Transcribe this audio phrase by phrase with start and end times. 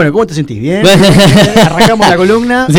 [0.00, 0.58] Bueno, ¿cómo te sentís?
[0.58, 0.82] ¿Bien?
[1.56, 2.66] Arrancamos la columna.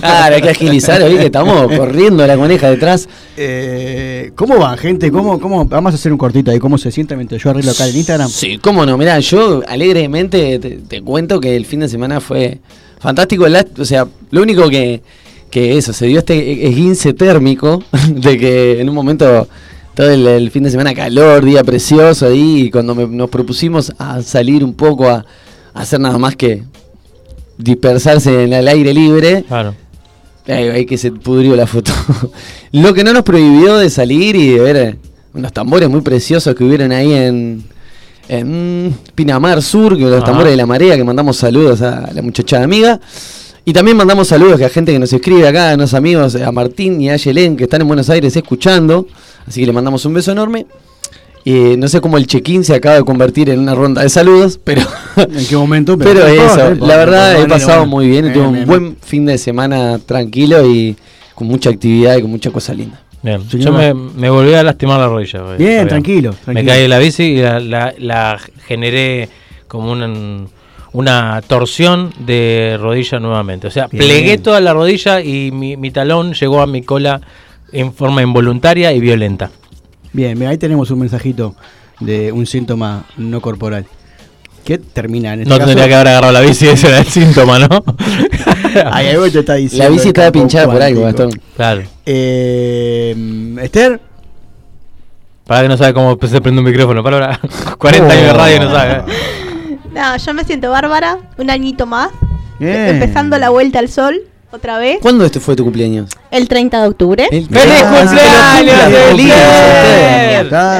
[0.00, 3.08] Claro, hay que agilizar, hoy que estamos corriendo la coneja detrás.
[3.36, 5.12] Eh, ¿Cómo van, gente?
[5.12, 5.64] ¿Cómo, ¿Cómo?
[5.66, 6.58] Vamos a hacer un cortito ahí.
[6.58, 8.28] ¿Cómo se sienten mientras yo arreglo acá en Instagram?
[8.28, 12.58] Sí, cómo no, mirá, yo alegremente te, te cuento que el fin de semana fue
[12.98, 13.46] fantástico.
[13.78, 15.02] O sea, lo único que,
[15.48, 19.46] que eso, se dio este esguince térmico de que en un momento
[19.94, 23.92] todo el, el fin de semana calor, día precioso ahí, y cuando me- nos propusimos
[23.96, 25.24] a salir un poco a
[25.74, 26.62] hacer nada más que
[27.58, 29.74] dispersarse en el aire libre, Claro.
[30.46, 31.92] Ahí, ahí que se pudrió la foto.
[32.72, 34.96] Lo que no nos prohibió de salir y de ver eh,
[35.34, 37.62] unos tambores muy preciosos que hubieron ahí en,
[38.28, 40.24] en Pinamar Sur, que los Ajá.
[40.24, 42.98] tambores de la marea, que mandamos saludos a la muchacha amiga.
[43.64, 47.00] Y también mandamos saludos a gente que nos escribe acá, a unos amigos, a Martín
[47.00, 49.06] y a Yelén, que están en Buenos Aires escuchando.
[49.46, 50.66] Así que le mandamos un beso enorme.
[51.44, 54.60] Y no sé cómo el check-in se acaba de convertir en una ronda de saludos,
[54.62, 54.82] pero
[55.16, 55.96] ¿En qué momento?
[55.98, 59.24] pero eso, la verdad he pasado muy bien, y tuve Bien, un bien, buen fin
[59.26, 60.96] de semana tranquilo y
[61.34, 63.00] con mucha actividad y con mucha cosa linda.
[63.22, 63.40] Bien.
[63.50, 65.40] Yo me, me volví a lastimar la rodilla.
[65.56, 65.88] Bien, Fabián.
[65.88, 66.68] tranquilo, Me tranquilo.
[66.72, 69.28] caí de la bici y la, la- la generé
[69.68, 70.08] como una,
[70.92, 73.66] una torsión de rodilla nuevamente.
[73.66, 74.04] O sea, Bien.
[74.04, 77.20] plegué toda la rodilla y mi, mi talón llegó a mi cola
[77.72, 79.50] en forma involuntaria y violenta.
[80.12, 81.54] Bien, mira, ahí tenemos un mensajito
[82.00, 83.86] de un síntoma no corporal.
[84.64, 85.68] ¿Qué termina en este No caso?
[85.68, 87.68] tendría que haber agarrado la bici, ese era el síntoma, ¿no?
[88.92, 89.84] Ay, algo te está diciendo.
[89.84, 91.02] La bici estaba pinchada por algo.
[91.02, 91.30] Gastón.
[91.56, 91.82] claro.
[92.06, 94.00] Eh, Esther,
[95.46, 97.02] Para que no sabe cómo se prende un micrófono.
[97.02, 97.40] Para ahora,
[97.78, 99.02] 40 años de radio y no sabe.
[99.92, 102.10] No, yo me siento bárbara, un añito más,
[102.60, 102.94] Bien.
[102.96, 104.20] empezando la vuelta al sol,
[104.52, 106.10] otra vez, ¿Cuándo este fue tu cumpleaños?
[106.30, 107.26] el 30 de octubre.
[107.30, 108.74] El- ¡Feliz cumpleaños,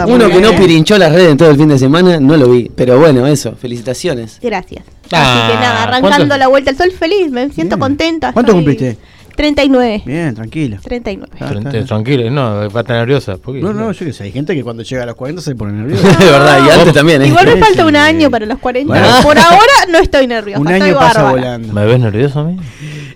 [0.08, 2.70] Uno que no pirinchó las redes en todo el fin de semana, no lo vi.
[2.74, 4.38] Pero bueno, eso, felicitaciones.
[4.42, 4.84] Gracias.
[5.12, 7.80] Ah, Así que nada, arrancando la vuelta al sol feliz, me siento Bien.
[7.80, 8.32] contenta.
[8.32, 8.96] ¿Cuánto estoy- cumpliste?
[9.40, 10.02] 39.
[10.04, 10.76] Bien, tranquilo.
[10.82, 11.32] 39.
[11.40, 11.86] Ah, Tran-.
[11.86, 13.38] Tranquilo, no, va a estar nerviosa.
[13.46, 15.72] No, no, yo qué sé, hay gente que cuando llega a los 40 se pone
[15.72, 16.08] nerviosa.
[16.18, 17.28] de verdad, y antes también, ¿eh?
[17.28, 18.92] Igual me falta un año para los 40.
[18.92, 19.22] Bueno.
[19.22, 20.60] Por ahora no estoy nerviosa.
[20.60, 21.30] Un estoy año pasa bárbara.
[21.30, 21.72] volando.
[21.72, 22.58] ¿Me ves nervioso a mí?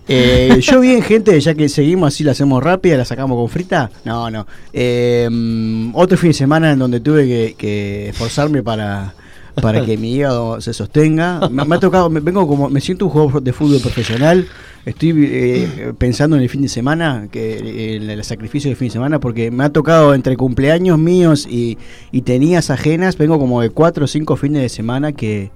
[0.08, 3.90] Eh, yo bien, gente, ya que seguimos así, la hacemos rápida, la sacamos con frita.
[4.06, 4.46] No, no.
[4.72, 9.12] Eh, mm, otro fin de semana en donde tuve que, que esforzarme para,
[9.60, 11.48] para que mi hígado se sostenga.
[11.50, 14.46] Me, ha tocado, me, vengo como, me siento un jugador de fútbol profesional.
[14.84, 18.88] Estoy eh, pensando en el fin de semana, que eh, en el sacrificio del fin
[18.88, 21.78] de semana, porque me ha tocado entre cumpleaños míos y,
[22.12, 25.50] y tenías ajenas, vengo como de cuatro o cinco fines de semana que,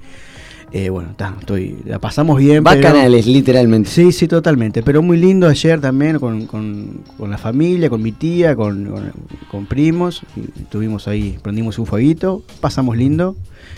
[0.73, 2.63] eh, bueno, ta, estoy, la pasamos bien.
[2.65, 3.89] pero- Bacanales, literalmente.
[3.91, 4.83] Sí, sí, totalmente.
[4.83, 9.13] Pero muy lindo ayer también con, con- con la familia, con mi tía, con, con-
[9.51, 10.23] con primos.
[10.61, 13.37] Estuvimos ahí, prendimos un fueguito, pasamos lindo.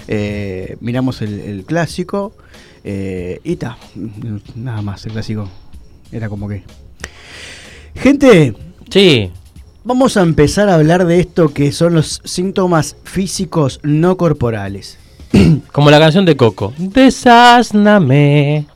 [0.09, 2.33] eh, miramos el, el clásico.
[2.83, 3.77] eh, y ta,
[4.57, 5.49] nada más, el clásico.
[6.13, 6.63] Era como que.
[7.95, 8.55] Gente,
[8.91, 9.31] Sí.
[9.85, 14.99] vamos a empezar a hablar de esto que son los síntomas físicos no corporales.
[15.73, 16.73] Como la canción de Coco.
[16.79, 18.67] Desázname.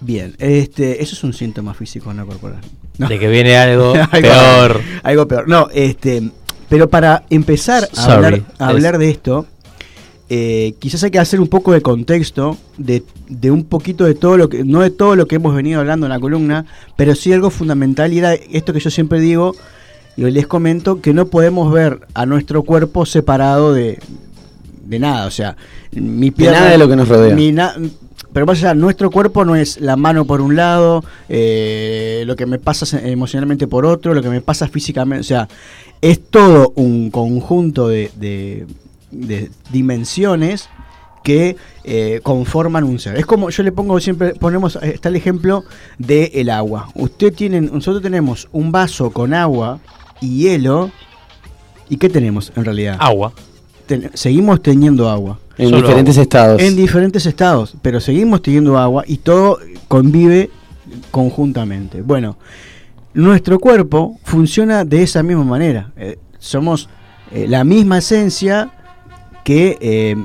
[0.00, 2.60] Bien, este, eso es un síntoma físico no corporal.
[2.98, 3.08] No.
[3.08, 4.80] De que viene algo Algo- peor.
[5.02, 5.48] Algo peor.
[5.48, 6.30] No, este.
[6.68, 8.12] Pero para empezar a Sorry.
[8.14, 9.46] hablar, a hablar Es- de esto,
[10.30, 14.36] eh, quizás hay que hacer un poco de contexto de, de un poquito de todo
[14.38, 14.64] lo que.
[14.64, 16.64] No de todo lo que hemos venido hablando en la columna,
[16.96, 19.54] pero sí algo fundamental y era esto que yo siempre digo.
[20.16, 23.98] Y les comento que no podemos ver a nuestro cuerpo separado de,
[24.84, 25.26] de nada.
[25.26, 25.56] O sea,
[25.92, 26.60] mi pierna.
[26.60, 27.34] nada de lo que nos rodea.
[27.34, 27.74] mi na-
[28.32, 32.46] pero más allá, nuestro cuerpo no es la mano por un lado, eh, lo que
[32.46, 35.20] me pasa emocionalmente por otro, lo que me pasa físicamente.
[35.20, 35.48] O sea,
[36.00, 38.66] es todo un conjunto de, de-
[39.10, 40.68] de dimensiones
[41.22, 43.16] que eh, conforman un ser.
[43.16, 45.64] Es como yo le pongo siempre, ponemos, eh, está el ejemplo
[45.98, 46.88] del agua.
[46.94, 49.78] Usted tiene, nosotros tenemos un vaso con agua
[50.22, 50.90] y hielo.
[51.90, 52.96] ¿Y qué tenemos en realidad?
[52.98, 53.32] Agua.
[54.00, 55.38] Ten- seguimos teniendo agua.
[55.58, 56.62] En Solo diferentes estados.
[56.62, 59.58] En diferentes estados, pero seguimos teniendo agua y todo
[59.88, 60.48] convive
[61.10, 62.00] conjuntamente.
[62.02, 62.38] Bueno,
[63.14, 65.92] nuestro cuerpo funciona de esa misma manera.
[65.96, 66.88] Eh, somos
[67.32, 68.70] eh, la misma esencia
[69.44, 70.16] que, eh,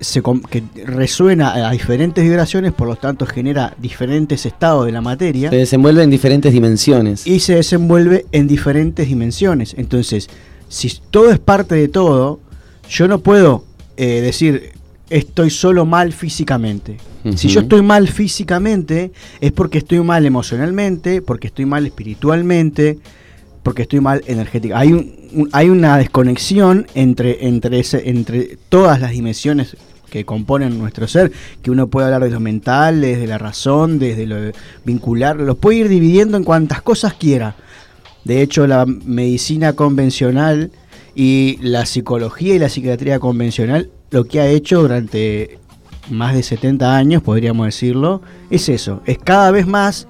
[0.00, 5.50] se que resuena a diferentes vibraciones, por lo tanto genera diferentes estados de la materia
[5.50, 7.26] Se desenvuelve en diferentes dimensiones.
[7.26, 9.74] y se desenvuelve en diferentes dimensiones.
[9.78, 10.28] Entonces,
[10.68, 12.40] si todo es parte de todo,
[12.88, 13.64] yo no puedo
[13.96, 14.70] eh, decir
[15.10, 16.96] estoy solo mal físicamente.
[17.36, 19.10] Si yo estoy mal físicamente,
[19.40, 22.98] es porque estoy mal emocionalmente, porque estoy mal espiritualmente,
[23.64, 24.78] porque estoy mal energética.
[24.78, 29.76] Hay, un- un- hay una desconexión entre, entre, ese, entre todas las dimensiones
[30.08, 34.24] que componen nuestro ser, que uno puede hablar de lo mental, desde la razón, desde
[34.26, 34.36] lo
[34.84, 37.56] vincular, los puede ir dividiendo en cuantas cosas quiera.
[38.24, 40.70] De hecho, la medicina convencional
[41.16, 45.58] y la psicología y la psiquiatría convencional, lo que ha hecho durante
[46.10, 48.20] más de 70 años, podríamos decirlo,
[48.50, 50.06] es eso, es cada vez más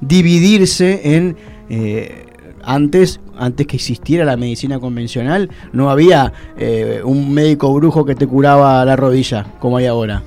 [0.00, 1.36] dividirse en...
[1.68, 2.20] eh,
[2.66, 8.26] antes, antes que existiera la medicina convencional, no había eh, un médico brujo que te
[8.26, 10.22] curaba la rodilla, como hay ahora.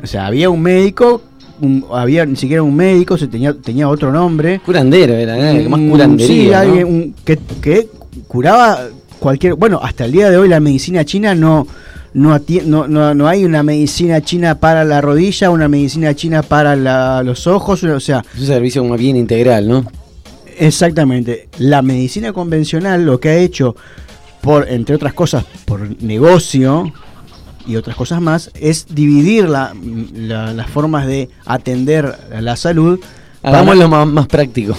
[0.00, 1.20] O sea, había un médico,
[1.60, 4.60] un- había ni siquiera un médico, se tenía, tenía otro nombre.
[4.64, 5.68] Curandero era, ¿eh?
[5.68, 6.26] más Mm, curandería.
[6.28, 6.56] sí, ¿no?
[6.58, 7.88] alguien, un- que, que
[8.28, 8.78] curaba
[9.24, 9.54] cualquier.
[9.54, 11.66] Bueno, hasta el día de hoy la medicina china no.
[12.12, 16.76] No, no, no, no hay una medicina china para la rodilla, una medicina china para
[16.76, 19.84] la- los ojos, o sea, Es un servicio como bien integral, ¿no?
[20.56, 21.48] Exactamente.
[21.58, 23.74] La medicina convencional lo que ha hecho,
[24.42, 26.92] por, entre otras cosas, por negocio
[27.66, 29.74] y otras cosas más, es dividir la-
[30.14, 33.00] la- las formas de atender la salud.
[33.42, 34.76] Hagámoslo más, más práctico.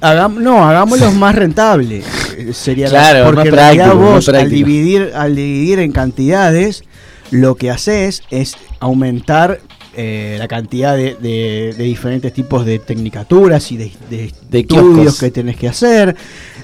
[0.00, 2.02] Hagam- no, hagámoslo más rentable.
[2.52, 5.92] Sería la- Claro, porque más en realidad práctico, más vos al dividir, al dividir en
[5.92, 6.84] cantidades,
[7.30, 9.60] lo que haces es aumentar
[9.98, 14.24] eh, la cantidad de, de- de diferentes tipos de tecnicaturas y de, de
[14.60, 15.20] estudios kioscos.
[15.20, 16.14] que tenés que hacer,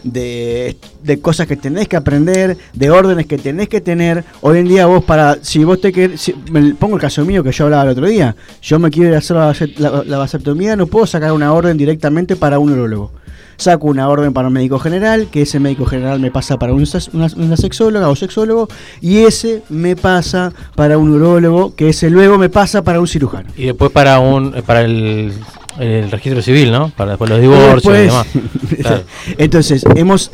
[0.04, 4.24] de, de cosas que tenés que aprender, de órdenes que tenés que tener.
[4.42, 7.42] Hoy en día vos para, si vos te querés, si- me pongo el caso mío
[7.42, 9.36] que yo hablaba el otro día, yo me quiero ir a hacer
[9.78, 13.12] la, la- la vasectomía, no puedo sacar una orden directamente para un urologo.
[13.62, 16.84] Saco una orden para un médico general, que ese médico general me pasa para un
[17.12, 18.68] una, una sexóloga o sexólogo,
[19.00, 23.48] y ese me pasa para un urólogo, que ese luego me pasa para un cirujano.
[23.56, 25.32] Y después para un para el,
[25.78, 26.90] el registro civil, ¿no?
[26.90, 28.26] Para después los divorcios y demás.
[28.82, 29.04] Claro.
[29.36, 30.30] Entonces, hemos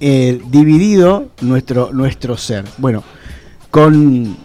[0.00, 2.64] eh, dividido nuestro, nuestro ser.
[2.78, 3.04] Bueno,
[3.70, 4.36] con,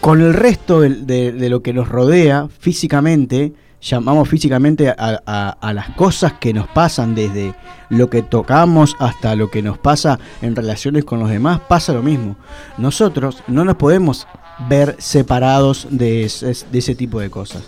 [0.00, 3.52] con el resto de lo que nos rodea físicamente,
[3.82, 4.94] llamamos físicamente a,
[5.26, 7.54] a- a las cosas que nos pasan desde
[7.88, 12.02] lo que tocamos hasta lo que nos pasa en relaciones con los demás, pasa lo
[12.02, 12.36] mismo.
[12.78, 14.26] Nosotros no nos podemos
[14.68, 17.62] ver separados de ese, de ese tipo de cosas.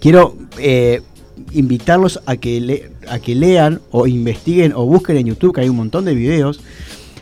[0.00, 1.00] Quiero eh,
[1.52, 5.68] invitarlos a que, le- a que lean o investiguen o busquen en YouTube, que hay
[5.68, 6.60] un montón de videos,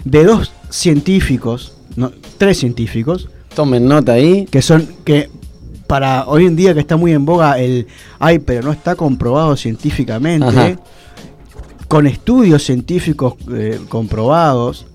[0.05, 4.47] de dos científicos, no, tres científicos, Tomen nota ahí.
[4.51, 5.29] que son que
[5.93, 7.87] para hoy en día que está muy en boga el
[8.19, 10.77] ay pero no está comprobado científicamente Ajá.
[11.87, 14.87] con estudios científicos eh, comprobados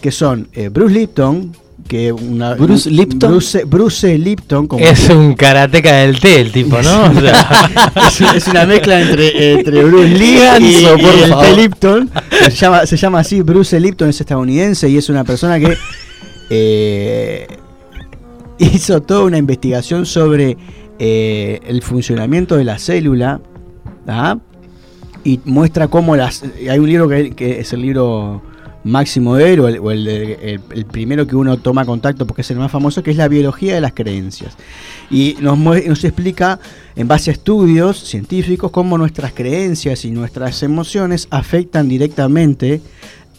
[0.00, 1.50] que son eh, Bruce Lipton
[1.88, 3.30] que una Bruce Lipton.
[3.32, 7.06] Bruce, Bruce Lipton como Es un karateca del té el tipo, ¿no?
[7.10, 11.44] O sea, es, es una mezcla entre, entre Bruce Lee Ganso, y, el favor.
[11.46, 11.56] T.
[11.56, 12.10] Lipton.
[12.44, 15.76] Se llama, se llama así, Bruce Lipton es estadounidense y es una persona que
[16.48, 17.46] eh,
[18.58, 20.56] hizo toda una investigación sobre
[20.98, 23.40] eh, el funcionamiento de la célula
[24.06, 24.38] ¿ah?
[25.24, 26.42] y muestra cómo las...
[26.68, 28.42] Hay un libro que, es el libro
[28.84, 32.70] máximo de él, o, el, el primero que uno toma contacto porque es el más
[32.70, 34.56] famoso, que es la biología de las creencias.
[35.10, 36.60] Y nos, nos explica,
[36.94, 42.82] en base a estudios científicos, cómo nuestras creencias y nuestras emociones afectan directamente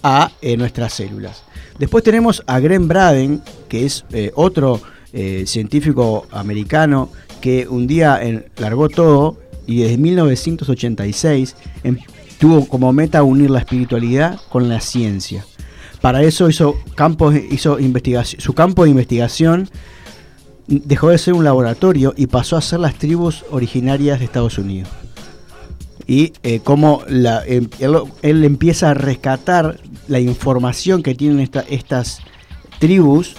[0.02, 1.44] a eh, nuestras células.
[1.80, 4.82] Después tenemos a Glenn Braden, que es eh, otro
[5.16, 7.10] eh, científico americano
[7.42, 8.20] que un día
[8.58, 11.98] largó todo y desde 1986 em-
[12.38, 15.46] tuvo como meta unir la espiritualidad con la ciencia.
[16.02, 19.70] Para eso hizo campos, hizo investigación, su campo de investigación
[20.68, 24.90] dejó de ser un laboratorio y pasó a ser las tribus originarias de Estados Unidos.
[26.08, 26.62] Y eh,
[27.48, 27.70] em-
[28.22, 32.20] él, empieza a rescatar la información que tienen esta- estas
[32.80, 33.36] tribus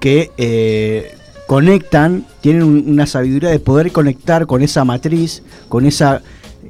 [0.00, 1.14] que eh,
[1.46, 6.22] conectan, tienen un- una sabiduría de poder conectar con esa matriz, con esa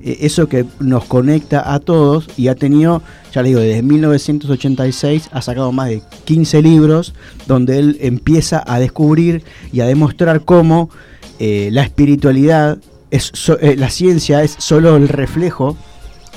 [0.03, 3.03] eh, eso que nos conecta a todos y ha tenido,
[3.35, 7.13] ya le digo, desde 1986 ha sacado más de 15 libros
[7.47, 10.89] donde él empieza a descubrir y a demostrar cómo
[11.39, 12.79] eh, la espiritualidad,
[13.11, 13.33] es
[13.77, 15.77] la ciencia es solo el reflejo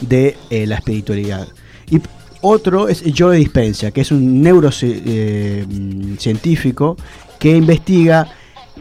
[0.02, 1.48] de la espiritualidad.
[1.92, 2.00] Y
[2.44, 6.98] otro es Joe Dispensa, que es un neurocientífico
[7.40, 8.28] que investiga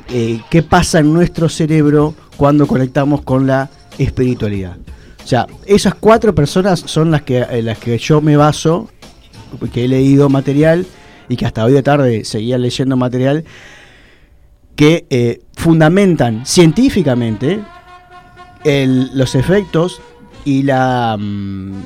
[0.09, 4.77] eh, qué pasa en nuestro cerebro cuando conectamos con la espiritualidad.
[5.25, 8.89] O sea, esas cuatro personas son las que, en las que yo me baso,
[9.73, 10.85] que he leído material
[11.29, 13.45] y que hasta hoy de tarde seguía leyendo material,
[14.75, 17.61] que eh, fundamentan científicamente
[18.65, 20.01] los efectos
[20.45, 21.83] y la mm,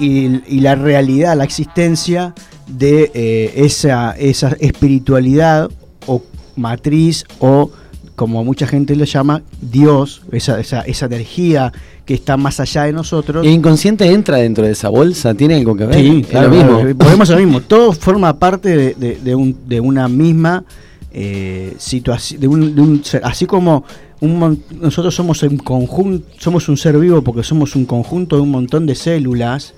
[0.00, 2.34] y, y la realidad, la existencia
[2.66, 5.70] de eh, esa, esa espiritualidad
[6.06, 6.22] o
[6.56, 7.70] matriz o
[8.16, 11.72] como mucha gente lo llama, Dios, esa, esa, esa energía
[12.04, 13.44] que está más allá de nosotros.
[13.44, 15.32] ¿Y el inconsciente entra dentro de esa bolsa?
[15.34, 15.94] ¿Tiene algo que ver?
[15.96, 16.78] Sí, claro, lo mismo.
[16.98, 17.60] claro, a lo mismo.
[17.62, 20.64] Todo forma parte de, de- de un- de una misma
[21.12, 23.84] eh, situación, de un, de un así como
[24.20, 28.50] un nosotros somos un conjunto, somos un ser vivo porque somos un conjunto de un
[28.50, 29.72] montón de células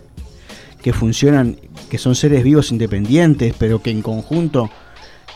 [0.83, 1.57] que funcionan,
[1.89, 4.69] que son seres vivos independientes, pero que en conjunto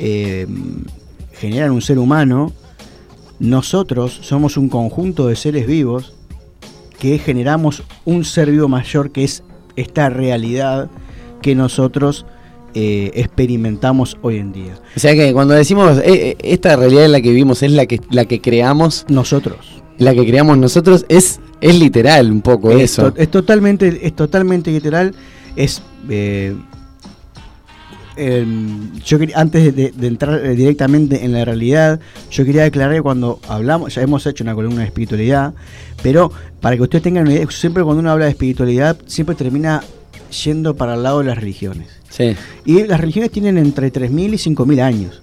[0.00, 0.46] eh,
[1.32, 2.52] generan un ser humano.
[3.38, 6.14] Nosotros somos un conjunto de seres vivos
[6.98, 9.42] que generamos un ser vivo mayor que es
[9.76, 10.88] esta realidad
[11.42, 12.24] que nosotros
[12.74, 14.78] eh, experimentamos hoy en día.
[14.96, 18.00] O sea que cuando decimos eh, esta realidad en la que vivimos es la que,
[18.10, 19.82] la que creamos, Nosotros.
[19.98, 23.12] la que creamos nosotros, es, es literal un poco es, eso.
[23.12, 25.14] to- es totalmente, es totalmente literal.
[25.56, 26.54] Es eh,
[28.16, 33.02] em, yo quería- antes de, entrar eh, directamente en la realidad, yo quería aclarar que
[33.02, 35.54] cuando hablamos, ya hemos hecho una columna de espiritualidad,
[36.02, 39.82] pero para que ustedes tengan una idea, siempre cuando uno habla de espiritualidad, siempre termina
[40.44, 41.88] yendo para el lado de las religiones.
[42.08, 42.34] Sí.
[42.64, 45.22] Y las religiones tienen entre 3.000 y 5.000 años.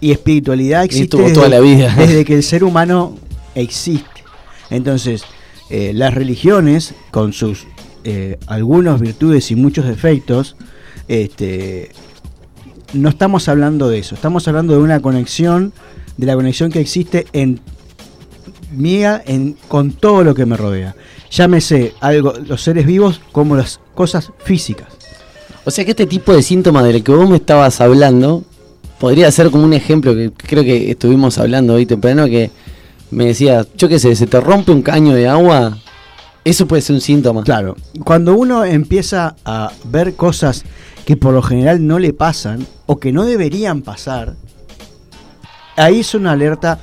[0.00, 1.94] Y espiritualidad existe tuvo toda la vida.
[1.98, 3.16] desde que el ser humano
[3.54, 4.24] existe.
[4.70, 5.24] Entonces,
[5.70, 7.66] eh, las religiones, con sus
[8.10, 10.56] eh, algunas virtudes y muchos defectos,
[11.08, 11.90] este,
[12.94, 14.14] no estamos hablando de eso.
[14.14, 15.74] Estamos hablando de una conexión,
[16.16, 17.60] de la conexión que existe en
[18.72, 20.96] mía en, con todo lo que me rodea.
[21.30, 24.88] Llámese algo, los seres vivos como las cosas físicas.
[25.66, 28.42] O sea que este tipo de síntomas del que vos me estabas hablando
[28.98, 32.50] podría ser como un ejemplo que creo que estuvimos hablando hoy temprano que
[33.10, 35.76] me decía, yo qué sé, se te rompe un caño de agua,
[36.50, 37.42] eso puede ser un síntoma.
[37.42, 40.64] Claro, cuando uno empieza a ver cosas
[41.04, 44.34] que por lo general no le pasan o que no deberían pasar,
[45.76, 46.78] ahí es una alerta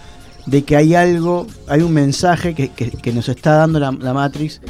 [0.45, 4.62] de que hay algo, hay un mensaje que, nos está dando la, Matrix.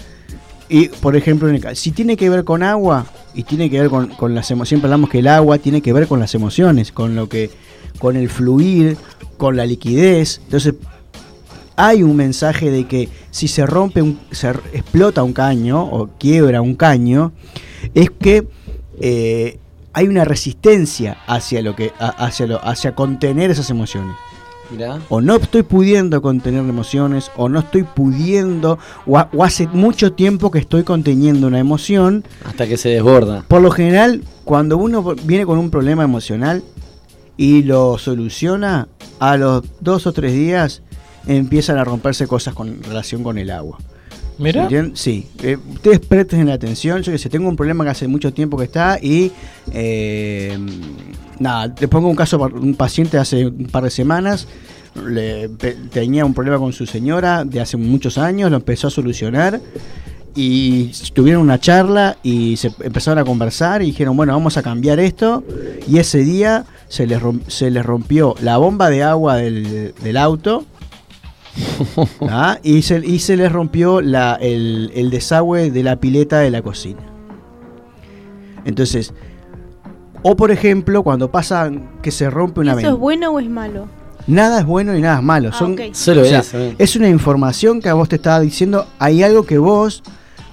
[0.70, 4.34] Y, por ejemplo, si tiene que ver con agua y tiene que ver con, con
[4.34, 7.28] las emociones, siempre hablamos que el agua tiene que ver con las emociones, con lo
[7.28, 7.52] que,
[8.00, 8.98] con el fluir,
[9.38, 10.40] con la liquidez.
[10.46, 10.76] Entonces,
[11.76, 16.62] hay un mensaje de que si se rompe, un, se explota un caño o quiebra
[16.62, 17.34] un caño,
[17.94, 18.48] es que
[19.00, 19.60] eh,
[19.94, 24.16] hay una resistencia hacia lo que, hacia lo, hacia contener esas emociones.
[24.72, 25.00] Mirá.
[25.10, 30.58] O no estoy pudiendo contener emociones, o no estoy pudiendo, o hace mucho tiempo que
[30.58, 32.24] estoy conteniendo una emoción.
[32.44, 33.46] Hasta que se desborda.
[33.48, 36.64] Por lo general, cuando uno viene con un problema emocional
[37.38, 38.88] y lo soluciona,
[39.20, 40.82] a los dos o tres días
[41.28, 43.78] empiezan a romperse cosas con relación con el agua.
[44.38, 44.64] Mira.
[44.96, 45.28] Sí.
[45.44, 47.02] Eh, ustedes presten atención.
[47.02, 49.32] Yo que sé, tengo un problema que hace mucho tiempo que está y.
[49.72, 50.58] eh,
[51.40, 54.48] nada, te pongo un caso, un paciente hace un par de semanas.
[55.06, 58.90] le- pe- tenía un problema con su señora de hace muchos años, lo empezó a
[58.90, 59.60] solucionar
[60.34, 65.00] y tuvieron una charla y se empezaron a conversar y dijeron, bueno, vamos a cambiar
[65.02, 65.44] esto.
[65.88, 70.64] Y ese día se les, se les rompió la bomba de agua del, del auto.
[72.30, 72.60] ¿ah?
[72.64, 76.62] y, se, y se les rompió la- el, el desagüe de la pileta de la
[76.62, 77.02] cocina.
[78.66, 79.14] Entonces,
[80.24, 81.72] o por ejemplo, cuando pasa
[82.02, 83.00] que se rompe una ¿Eso es ventana.
[83.00, 83.88] bueno o es malo?
[84.28, 85.50] Nada es bueno ni nada es malo.
[85.54, 85.78] Ah, Son.
[85.94, 86.58] Solo o sea, eso.
[86.58, 86.76] eh.
[86.80, 90.02] es una información que a vos te estaba diciendo, hay algo que vos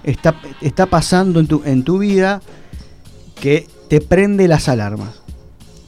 [0.04, 2.42] está, está pasando en tu, en tu vida
[3.40, 5.22] que te prende las alarmas.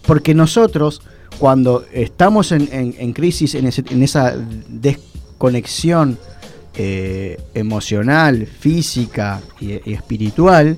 [0.07, 1.03] Porque nosotros,
[1.39, 4.35] cuando estamos en, en- en crisis, en, ese- en esa
[4.69, 6.19] desconexión
[6.77, 10.77] eh, emocional, física y, espiritual,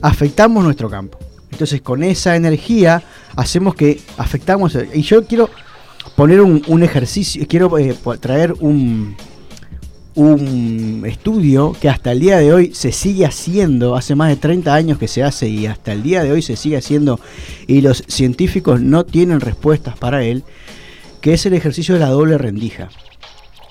[0.00, 1.18] afectamos nuestro campo.
[1.52, 3.02] Entonces con esa energía
[3.36, 4.76] hacemos que afectamos.
[4.92, 5.48] Y yo quiero
[6.16, 9.16] poner un, ejercicio, quiero eh, traer un,
[10.16, 14.74] un estudio que hasta el día de hoy se sigue haciendo, hace más de 30
[14.74, 17.20] años que se hace y hasta el día de hoy se sigue haciendo
[17.66, 20.42] y los científicos no tienen respuestas para él,
[21.20, 22.88] que es el ejercicio de la doble rendija.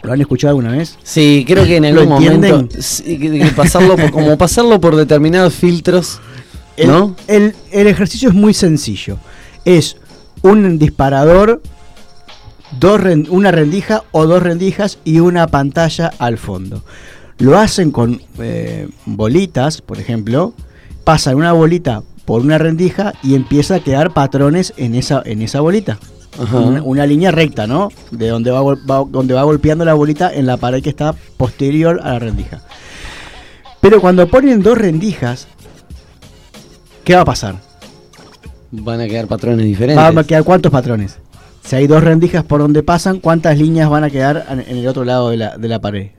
[0.03, 0.97] ¿Lo han escuchado alguna vez?
[1.03, 4.95] Sí, creo que en ¿Lo algún momento sí, que- que pasarlo por- como pasarlo por
[4.95, 6.19] determinados filtros,
[6.77, 7.15] El, ¿no?
[7.27, 9.17] el- el ejercicio es muy sencillo.
[9.65, 9.97] Es
[10.43, 11.63] un disparador,
[12.79, 16.83] dos una rendija o dos rendijas y una pantalla al fondo.
[17.37, 20.53] Lo hacen con eh, bolitas, por ejemplo.
[21.03, 25.59] Pasan una bolita por una rendija y empieza a quedar patrones en esa, en esa
[25.61, 25.99] bolita.
[26.51, 27.89] Una, una línea recta, ¿no?
[28.11, 32.01] De donde va, va- donde va golpeando la bolita en la pared que está posterior
[32.03, 32.61] a la rendija.
[33.79, 35.47] Pero cuando ponen dos rendijas,
[37.03, 37.55] ¿qué va a pasar?
[38.71, 40.03] Van a quedar patrones diferentes.
[40.03, 41.17] ¿Van a quedar cuántos patrones?
[41.65, 44.87] Si hay dos rendijas por donde pasan, ¿cuántas líneas van a quedar en, en el
[44.87, 46.11] otro lado de la, de la pared?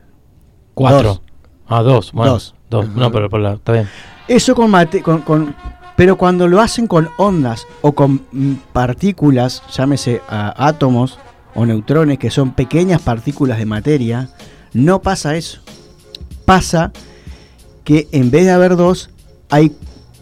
[0.74, 1.08] Cuatro.
[1.08, 1.22] Dos.
[1.68, 2.12] Ah, dos.
[2.12, 2.54] Bueno, Dos.
[2.68, 2.88] dos.
[2.88, 3.88] No, pero por la, está bien.
[4.28, 5.54] Eso con, mate- con, con-
[5.96, 11.18] Pero cuando lo hacen con ondas o con mm, partículas, llámese a átomos
[11.54, 14.28] o neutrones, que son pequeñas partículas de materia,
[14.72, 15.60] no pasa eso.
[16.44, 16.92] Pasa
[17.84, 19.10] que en vez de haber dos,
[19.48, 19.74] hay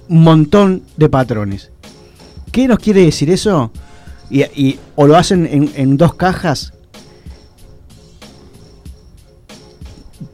[0.09, 1.71] un montón de patrones.
[2.53, 3.73] ¿Qué nos quiere decir eso?
[4.35, 6.73] Y, y- o lo hacen en, en dos cajas.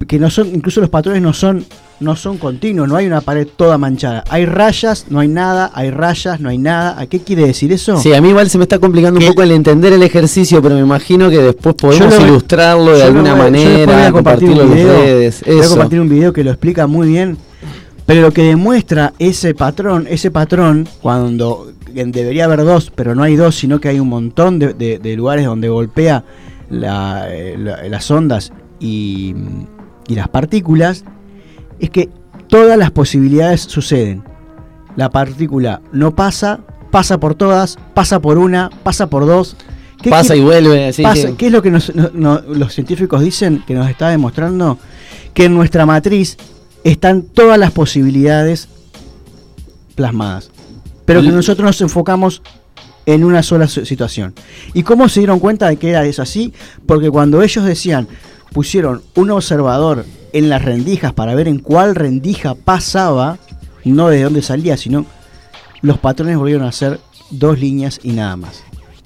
[0.08, 1.64] Que no son, incluso los patrones no son,
[2.00, 4.24] no son continuos, no hay una pared toda manchada.
[4.30, 6.98] Hay rayas, no hay nada, hay rayas, no hay nada.
[6.98, 8.00] ¿A qué quiere decir eso?
[8.00, 10.74] Sí, a mí igual se me está complicando un poco el entender el ejercicio, pero
[10.76, 14.72] me imagino que después podemos lo- ilustrarlo de alguna lo voy- manera, a compartirlo en
[14.72, 15.42] redes.
[15.46, 17.36] Voy a compartir un video que lo explica muy bien.
[18.10, 23.36] Pero lo que demuestra ese patrón, ese patrón, cuando debería haber dos, pero no hay
[23.36, 26.24] dos, sino que hay un montón de, de- de lugares donde golpea
[26.70, 29.34] la- eh, la- las ondas y,
[30.08, 31.04] y las partículas,
[31.78, 32.08] es que
[32.48, 34.24] todas las posibilidades suceden.
[34.96, 36.58] La partícula no pasa,
[36.90, 39.56] pasa por todas, pasa por una, pasa por dos.
[40.02, 43.20] ¿Qué Pasa y vuelve, pasa- que- ¿Qué es lo que nos- no- no- los científicos
[43.20, 44.78] dicen que nos está demostrando?
[45.32, 46.36] Que en nuestra matriz
[46.84, 48.68] están todas las posibilidades
[49.94, 50.50] plasmadas.
[51.04, 52.42] Pero que nosotros nos enfocamos
[53.06, 54.34] en una sola situación.
[54.74, 56.52] ¿Y cómo se dieron cuenta de que era eso así?
[56.86, 58.06] Porque cuando ellos decían,
[58.52, 63.38] pusieron un observador en las rendijas para ver en cuál rendija pasaba,
[63.84, 65.06] no de dónde salía, sino
[65.82, 68.62] los patrones volvieron a ser dos líneas y nada más.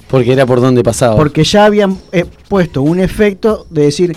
[0.09, 1.17] Porque era por donde pasaba.
[1.17, 4.17] Porque ya habían eh, puesto un efecto de decir,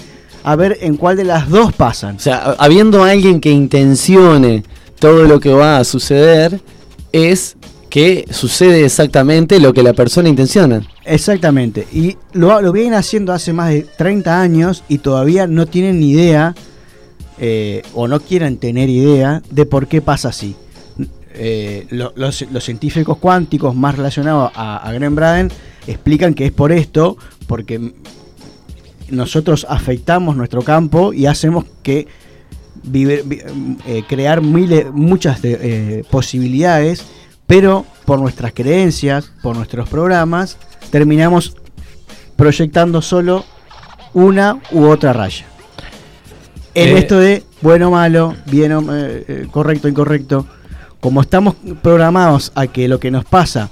[0.50, 2.16] a ver en cuál de las dos pasan.
[2.16, 4.64] O sea, habiendo alguien que intencione
[5.00, 6.62] todo lo que va a suceder,
[7.12, 7.58] es
[7.90, 10.82] que sucede exactamente lo que la persona intenciona.
[11.06, 11.86] Exactamente.
[11.92, 16.12] Y lo, lo vienen haciendo hace más de 30 años y todavía no tienen ni
[16.12, 16.56] idea,
[17.40, 20.56] eh, o no quieren tener idea, de por qué pasa así.
[21.34, 25.52] Eh, lo- los, los científicos cuánticos más relacionados a, a Graham Braden
[25.88, 27.94] explican que es por esto, porque
[29.10, 32.08] nosotros afectamos nuestro campo y hacemos que
[32.94, 37.04] eh, crear miles, muchas eh, posibilidades,
[37.46, 40.58] pero por nuestras creencias, por nuestros programas,
[40.92, 41.56] terminamos
[42.36, 43.46] proyectando solo
[44.14, 45.46] una u otra raya.
[46.74, 48.86] En Eh, esto de bueno, malo, bien, o-
[49.52, 50.46] correcto, incorrecto,
[51.00, 53.70] como estamos programados a que lo que nos pasa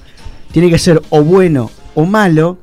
[0.52, 2.58] tiene que ser o bueno o malo,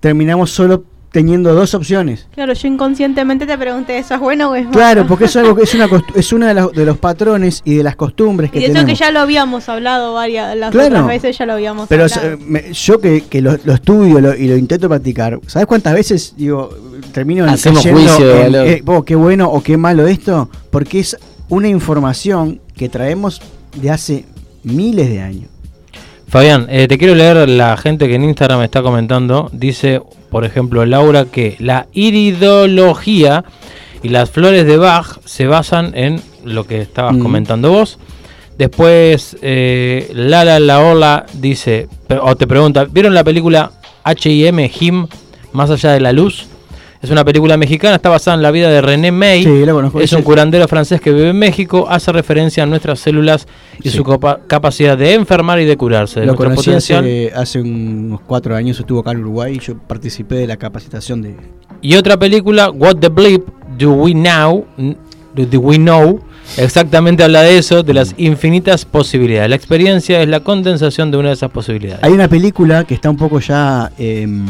[0.00, 2.26] terminamos solo teniendo dos opciones.
[2.34, 4.72] Claro, yo inconscientemente te pregunté, ¿eso es bueno o es malo?
[4.72, 7.74] Claro, porque es algo que es una es uno de los, de los patrones y
[7.76, 8.98] de las costumbres que Y de eso tenemos.
[8.98, 10.88] que ya lo habíamos hablado varias, las Claro.
[10.88, 12.28] otras veces ya lo habíamos Pero hablado.
[12.32, 15.92] eh, me- yo que, que lo, lo estudio lo- y lo intento practicar, ¿sabes cuántas
[15.94, 16.70] veces digo
[17.12, 18.66] termino en- Hacemos cayendo juicio de en, valor.
[18.68, 20.48] eh, oh, qué bueno o qué malo esto?
[20.70, 21.16] Porque es
[21.50, 23.42] una información que traemos
[23.76, 24.24] de hace
[24.62, 25.50] miles de años.
[26.28, 29.50] Fabián, eh, te quiero leer la gente que en Instagram está comentando.
[29.52, 30.00] Dice,
[30.32, 33.44] por ejemplo, Laura, que la iridología
[34.02, 37.20] y las flores de Bach se basan en lo que estabas Mm.
[37.22, 37.98] comentando vos.
[38.58, 41.88] Después, eh, Lala Laola dice,
[42.20, 43.70] o te pregunta, ¿vieron la película
[44.04, 44.70] H.I.M.
[44.80, 45.06] Him,
[45.52, 46.46] Más allá de la luz?
[47.02, 49.42] Es una película mexicana, está basada en la vida de René May.
[49.42, 50.00] Sí, la conozco.
[50.00, 53.48] Es un curandero francés que vive en México, hace referencia a nuestras células
[53.82, 53.96] y Sí.
[53.96, 56.20] su capacidad de enfermar y de curarse.
[56.20, 60.36] De Lo conocí hace, hace unos cuatro años, estuvo acá en Uruguay y yo participé
[60.36, 61.34] de la capacitación de...
[61.80, 63.42] Y otra película, What the Bleep
[63.76, 64.64] Do We Now?
[65.34, 66.20] Do We Know?
[66.56, 69.48] Exactamente habla de eso, de las infinitas posibilidades.
[69.50, 72.04] La experiencia es la condensación de una de esas posibilidades.
[72.04, 74.44] Hay una película que está un poco ya em,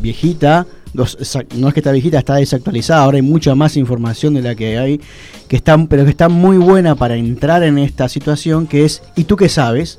[0.00, 4.54] viejita, no es que está viejita, está desactualizada, ahora hay mucha más información de la
[4.54, 5.00] que hay,
[5.48, 9.24] que está, pero que está muy buena para entrar en esta situación, que es ¿Y
[9.24, 9.98] tú qué sabes?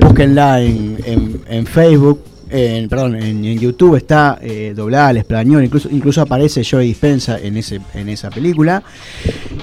[0.00, 2.20] Búsquenla en, en- en Facebook,
[2.50, 7.56] en, perdón, en, YouTube está eh, doblada al español, incluso, incluso aparece Joey Dispensa en,
[7.56, 8.82] ese, en esa película,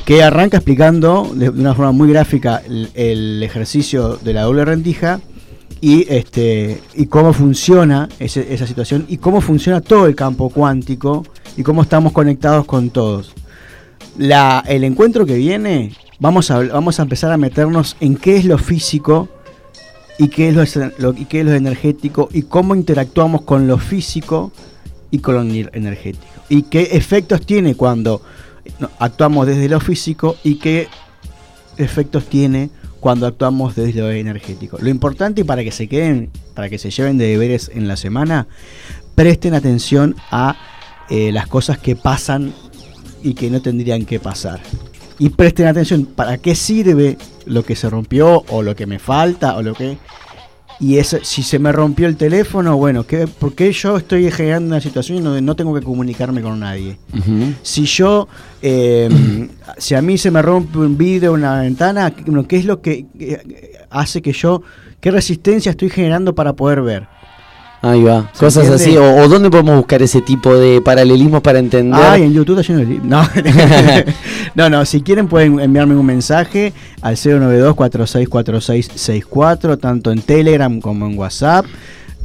[0.05, 4.65] que arranca explicando de, de una forma muy gráfica el, el ejercicio de la doble
[4.65, 5.19] rendija
[5.81, 11.25] y este y cómo funciona ese- esa situación y cómo funciona todo el campo cuántico
[11.57, 13.33] y cómo estamos conectados con todos.
[14.17, 18.45] La, el encuentro que viene, vamos a, vamos a empezar a meternos en qué es
[18.45, 19.27] lo físico
[20.19, 23.77] y qué es lo, lo- y qué es lo energético y cómo interactuamos con lo
[23.79, 24.51] físico
[25.09, 26.25] y con lo ener- energético.
[26.49, 28.21] Y qué efectos tiene cuando
[28.99, 30.87] actuamos desde lo físico y qué
[31.77, 32.69] efectos tiene
[33.01, 34.77] cuando actuamos desde lo energético.
[34.79, 38.47] Lo importante para que se queden, para que se lleven de deberes en la semana,
[39.15, 40.55] presten atención a
[41.09, 42.53] eh, las cosas que pasan
[43.23, 44.61] y que no tendrían que pasar.
[45.17, 49.57] Y presten atención para qué sirve lo que se rompió o lo que me falta
[49.57, 49.97] o lo que...
[50.81, 54.67] Y es, si se me rompió el teléfono, bueno, ¿qué, ¿por qué yo estoy generando
[54.69, 56.97] una situación donde no tengo que comunicarme con nadie?
[57.61, 58.27] Si yo,
[58.63, 62.65] eh, si a mí se me rompe un vidrio, una ventana, ¿qué- bueno, ¿qué es
[62.65, 63.05] lo que
[63.91, 64.63] hace que yo,
[64.99, 67.07] qué resistencia estoy generando para poder ver?
[67.81, 68.29] Ahí va.
[68.33, 68.83] ¿Se Cosas entiende?
[68.83, 68.97] así.
[68.97, 71.99] O, o dónde podemos buscar ese tipo de paralelismos para entender?
[71.99, 73.27] Ay, en YouTube está lleno de No,
[74.55, 81.17] no, no, si quieren pueden enviarme un mensaje al 092-464664, tanto en Telegram como en
[81.17, 81.65] WhatsApp.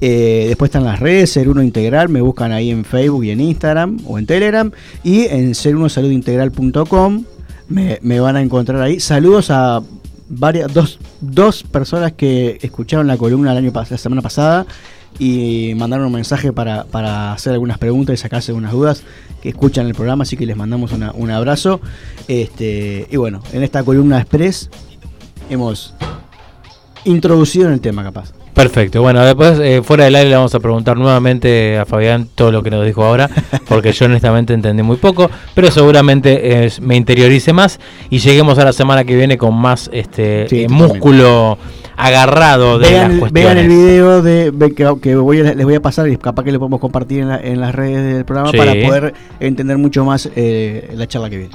[0.03, 3.41] Eh, después están las redes, Ser Uno Integral, me buscan ahí en Facebook y en
[3.41, 4.71] Instagram o en Telegram.
[5.03, 7.25] Y en serunosaludintegral.com
[7.69, 9.01] me, me van a encontrar ahí.
[9.01, 9.81] Saludos a
[10.29, 14.67] varias, dos, dos personas que escucharon la columna el año la semana pasada
[15.19, 19.03] y mandaron un mensaje para, para hacer algunas preguntas y sacarse algunas dudas
[19.43, 21.81] que escuchan el programa, así que les mandamos una- un abrazo.
[22.29, 24.69] Este, y bueno, en esta columna express
[25.49, 25.95] hemos
[27.05, 28.33] introducido en el tema capaz.
[28.53, 29.03] Perfecto.
[29.03, 32.63] Bueno, después eh, fuera del aire le vamos a preguntar nuevamente a Fabián todo lo
[32.63, 33.29] que nos dijo ahora,
[33.69, 38.65] porque yo honestamente entendí muy poco, pero seguramente eh, me interiorice más y lleguemos a
[38.65, 41.59] la semana que viene con más este Sí, eh, músculo
[41.97, 43.33] agarrado de Vean las cuestiones.
[43.55, 46.53] vean el video de, que, que voy a- les voy a pasar y capaz que
[46.53, 48.59] lo podemos compartir en, la- en las redes del programa Sí.
[48.59, 51.51] para poder entender mucho más eh, la charla que viene.